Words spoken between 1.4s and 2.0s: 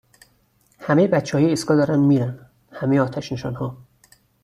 ایستگاه دارن